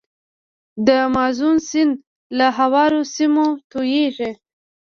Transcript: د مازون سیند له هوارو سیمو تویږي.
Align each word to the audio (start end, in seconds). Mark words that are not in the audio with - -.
د 0.87 0.89
مازون 1.15 1.55
سیند 1.69 1.93
له 2.37 2.47
هوارو 2.57 3.01
سیمو 3.15 3.45
تویږي. 3.71 4.31